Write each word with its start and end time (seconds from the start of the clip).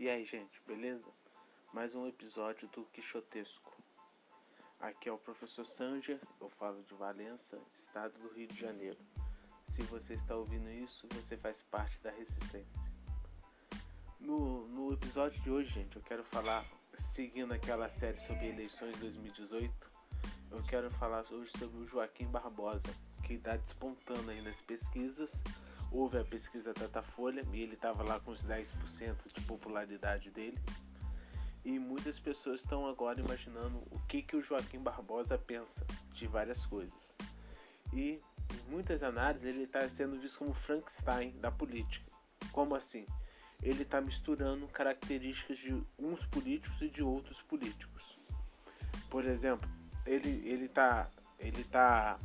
E 0.00 0.08
aí, 0.08 0.24
gente, 0.24 0.62
beleza? 0.66 1.04
Mais 1.74 1.94
um 1.94 2.06
episódio 2.06 2.66
do 2.68 2.86
Quixotesco. 2.86 3.76
Aqui 4.80 5.10
é 5.10 5.12
o 5.12 5.18
professor 5.18 5.62
Sanger, 5.62 6.18
eu 6.40 6.48
falo 6.48 6.82
de 6.84 6.94
Valença, 6.94 7.58
estado 7.74 8.18
do 8.18 8.32
Rio 8.32 8.48
de 8.48 8.58
Janeiro. 8.58 8.96
Se 9.76 9.82
você 9.82 10.14
está 10.14 10.34
ouvindo 10.34 10.70
isso, 10.70 11.06
você 11.12 11.36
faz 11.36 11.60
parte 11.64 11.98
da 11.98 12.10
resistência. 12.12 12.80
No, 14.18 14.66
no 14.68 14.90
episódio 14.94 15.38
de 15.42 15.50
hoje, 15.50 15.68
gente, 15.68 15.94
eu 15.94 16.02
quero 16.02 16.24
falar, 16.24 16.64
seguindo 17.12 17.52
aquela 17.52 17.90
série 17.90 18.18
sobre 18.20 18.48
eleições 18.48 18.96
2018, 19.00 19.70
eu 20.50 20.62
quero 20.62 20.90
falar 20.92 21.30
hoje 21.30 21.52
sobre 21.58 21.76
o 21.76 21.86
Joaquim 21.86 22.26
Barbosa, 22.28 22.80
que 23.26 23.34
está 23.34 23.54
despontando 23.54 24.30
aí 24.30 24.40
nas 24.40 24.58
pesquisas 24.62 25.30
houve 25.90 26.18
a 26.18 26.24
pesquisa 26.24 26.72
Datafolha 26.72 27.44
e 27.52 27.62
ele 27.62 27.74
estava 27.74 28.02
lá 28.02 28.20
com 28.20 28.30
os 28.30 28.42
10% 28.44 28.66
de 29.34 29.40
popularidade 29.42 30.30
dele. 30.30 30.58
E 31.64 31.78
muitas 31.78 32.18
pessoas 32.18 32.60
estão 32.60 32.86
agora 32.86 33.20
imaginando 33.20 33.78
o 33.90 33.98
que, 34.08 34.22
que 34.22 34.36
o 34.36 34.42
Joaquim 34.42 34.78
Barbosa 34.78 35.36
pensa 35.36 35.84
de 36.12 36.26
várias 36.26 36.64
coisas. 36.66 36.94
E 37.92 38.20
em 38.52 38.70
muitas 38.70 39.02
análises 39.02 39.46
ele 39.46 39.64
está 39.64 39.86
sendo 39.90 40.18
visto 40.18 40.38
como 40.38 40.54
Frankenstein 40.54 41.32
da 41.38 41.50
política. 41.50 42.10
Como 42.52 42.74
assim? 42.74 43.06
Ele 43.62 43.82
está 43.82 44.00
misturando 44.00 44.66
características 44.68 45.58
de 45.58 45.82
uns 45.98 46.24
políticos 46.26 46.80
e 46.80 46.88
de 46.88 47.02
outros 47.02 47.42
políticos. 47.42 48.18
Por 49.10 49.24
exemplo, 49.26 49.68
ele 50.06 50.48
ele 50.48 50.64
está 50.64 51.10
ele 51.38 51.64
tá 51.64 52.18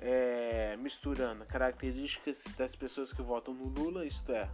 é, 0.00 0.76
misturando 0.78 1.44
características 1.44 2.42
das 2.56 2.74
pessoas 2.74 3.12
que 3.12 3.20
votam 3.20 3.52
no 3.52 3.66
Lula, 3.66 4.06
isto 4.06 4.32
é, 4.32 4.48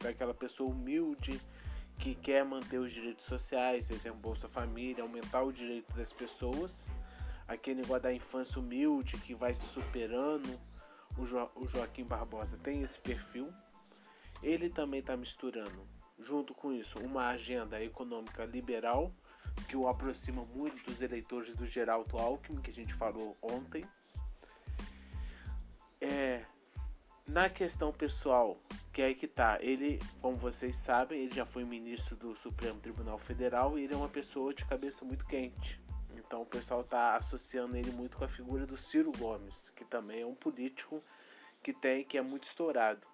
daquela 0.00 0.32
pessoa 0.32 0.70
humilde 0.70 1.40
que 1.98 2.14
quer 2.14 2.44
manter 2.44 2.78
os 2.78 2.92
direitos 2.92 3.24
sociais, 3.26 3.90
exemplo, 3.90 4.20
Bolsa 4.20 4.48
Família, 4.48 5.02
aumentar 5.02 5.42
o 5.42 5.52
direito 5.52 5.92
das 5.94 6.12
pessoas, 6.12 6.72
aquele 7.46 7.82
negócio 7.82 8.02
da 8.02 8.12
infância 8.12 8.58
humilde 8.58 9.16
que 9.18 9.34
vai 9.34 9.54
se 9.54 9.64
superando, 9.66 10.58
o, 11.18 11.26
jo 11.26 11.48
o 11.56 11.66
Joaquim 11.66 12.04
Barbosa 12.04 12.56
tem 12.62 12.82
esse 12.82 12.98
perfil. 12.98 13.52
Ele 14.42 14.68
também 14.68 15.00
está 15.00 15.16
misturando, 15.16 15.86
junto 16.18 16.54
com 16.54 16.72
isso, 16.72 16.98
uma 16.98 17.28
agenda 17.28 17.82
econômica 17.82 18.44
liberal 18.44 19.12
que 19.68 19.76
o 19.76 19.88
aproxima 19.88 20.44
muito 20.44 20.84
dos 20.84 21.00
eleitores 21.00 21.54
do 21.54 21.66
Geraldo 21.66 22.18
Alckmin, 22.18 22.60
que 22.60 22.70
a 22.70 22.74
gente 22.74 22.92
falou 22.94 23.36
ontem 23.40 23.86
é, 26.00 26.44
na 27.26 27.48
questão 27.48 27.92
pessoal, 27.92 28.58
que 28.92 29.00
é 29.00 29.06
aí 29.06 29.14
que 29.14 29.26
tá, 29.26 29.58
ele, 29.60 29.98
como 30.20 30.36
vocês 30.36 30.76
sabem, 30.76 31.22
ele 31.22 31.34
já 31.34 31.46
foi 31.46 31.64
ministro 31.64 32.16
do 32.16 32.36
Supremo 32.36 32.80
Tribunal 32.80 33.18
Federal 33.18 33.78
e 33.78 33.84
ele 33.84 33.94
é 33.94 33.96
uma 33.96 34.08
pessoa 34.08 34.52
de 34.52 34.64
cabeça 34.64 35.04
muito 35.04 35.24
quente. 35.26 35.80
Então 36.16 36.42
o 36.42 36.46
pessoal 36.46 36.84
tá 36.84 37.16
associando 37.16 37.76
ele 37.76 37.90
muito 37.90 38.16
com 38.16 38.24
a 38.24 38.28
figura 38.28 38.66
do 38.66 38.76
Ciro 38.76 39.10
Gomes, 39.18 39.54
que 39.74 39.84
também 39.84 40.22
é 40.22 40.26
um 40.26 40.34
político 40.34 41.02
que 41.62 41.72
tem 41.72 42.04
que 42.04 42.18
é 42.18 42.22
muito 42.22 42.46
estourado. 42.46 43.06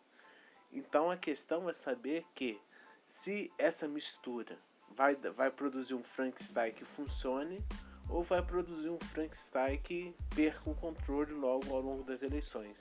Então 0.73 1.11
a 1.11 1.17
questão 1.17 1.69
é 1.69 1.73
saber 1.73 2.25
que 2.35 2.61
se 3.07 3.51
essa 3.59 3.89
mistura 3.89 4.59
vai, 4.91 5.15
vai 5.15 5.51
produzir 5.51 5.95
um 5.95 6.03
Frankenstein 6.03 6.73
que 6.73 6.85
funcione 6.85 7.65
ou 8.11 8.23
vai 8.25 8.43
produzir 8.43 8.89
um 8.89 8.99
Frankenstein 8.99 9.79
que 9.79 10.15
perca 10.35 10.69
o 10.69 10.75
controle 10.75 11.33
logo 11.33 11.73
ao 11.75 11.81
longo 11.81 12.03
das 12.03 12.23
eleições. 12.23 12.77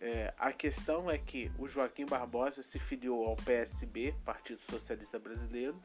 É, 0.00 0.32
a 0.38 0.52
questão 0.52 1.10
é 1.10 1.18
que 1.18 1.50
o 1.58 1.66
Joaquim 1.66 2.04
Barbosa 2.04 2.62
se 2.62 2.78
filiou 2.78 3.26
ao 3.26 3.36
PSB, 3.36 4.14
Partido 4.24 4.60
Socialista 4.70 5.18
Brasileiro, 5.18 5.76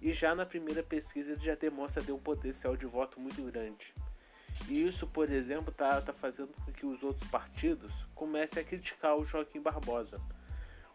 e 0.00 0.12
já 0.12 0.34
na 0.34 0.46
primeira 0.46 0.82
pesquisa 0.82 1.32
ele 1.32 1.44
já 1.44 1.54
demonstra 1.54 2.02
ter 2.02 2.12
um 2.12 2.18
potencial 2.18 2.76
de 2.76 2.86
voto 2.86 3.20
muito 3.20 3.42
grande. 3.42 3.94
E 4.68 4.86
isso, 4.86 5.06
por 5.06 5.30
exemplo, 5.30 5.70
está 5.70 6.00
tá 6.00 6.12
fazendo 6.12 6.52
com 6.64 6.72
que 6.72 6.86
os 6.86 7.02
outros 7.02 7.28
partidos 7.30 7.92
comecem 8.14 8.62
a 8.62 8.66
criticar 8.66 9.16
o 9.16 9.26
Joaquim 9.26 9.60
Barbosa. 9.60 10.20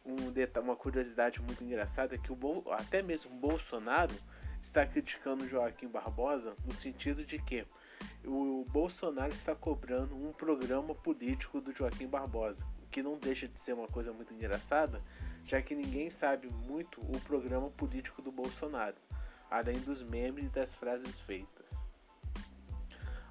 Um, 0.06 0.16
uma 0.62 0.76
curiosidade 0.76 1.40
muito 1.42 1.64
engraçada 1.64 2.16
é 2.16 2.18
que 2.18 2.32
o, 2.32 2.64
até 2.72 3.02
mesmo 3.02 3.32
o 3.32 3.40
Bolsonaro 3.40 4.16
está 4.62 4.86
criticando 4.86 5.48
Joaquim 5.48 5.88
Barbosa 5.88 6.56
no 6.66 6.74
sentido 6.74 7.26
de 7.26 7.40
que 7.40 7.66
o 8.26 8.66
Bolsonaro 8.70 9.34
está 9.34 9.56
cobrando 9.56 10.16
um 10.16 10.32
programa 10.32 10.94
político 10.96 11.60
do 11.60 11.74
Joaquim 11.74 12.08
Barbosa, 12.08 12.66
o 12.84 12.88
que 12.88 13.02
não 13.02 13.18
deixa 13.18 13.48
de 13.48 13.60
ser 13.60 13.74
uma 13.74 13.88
coisa 13.88 14.12
muito 14.14 14.34
engraçada, 14.34 15.02
já 15.46 15.62
que 15.62 15.76
ninguém 15.76 16.10
sabe 16.10 16.48
muito 16.48 17.02
o 17.02 17.20
programa 17.22 17.70
político 17.72 18.22
do 18.22 18.32
Bolsonaro, 18.32 18.96
além 19.50 19.80
dos 19.80 20.04
memes 20.04 20.46
e 20.46 20.50
das 20.50 20.76
frases 20.76 21.20
feitas. 21.22 21.70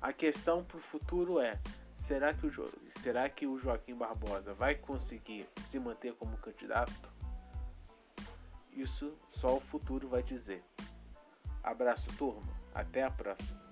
A 0.00 0.12
questão 0.12 0.64
para 0.64 0.78
o 0.78 0.80
futuro 0.80 1.40
é: 1.40 1.58
será 1.96 2.32
que, 2.32 2.46
o 2.46 2.50
jo 2.50 2.70
será 3.00 3.28
que 3.28 3.46
o 3.46 3.58
Joaquim 3.58 3.94
Barbosa 3.94 4.54
vai 4.54 4.74
conseguir 4.74 5.48
se 5.66 5.78
manter 5.78 6.14
como 6.14 6.36
candidato? 6.38 7.18
Isso 8.72 9.12
só 9.30 9.56
o 9.56 9.60
futuro 9.60 10.08
vai 10.08 10.22
dizer. 10.22 10.62
Abraço, 11.68 12.06
turma. 12.16 12.42
Até 12.74 13.02
a 13.02 13.10
próxima. 13.10 13.67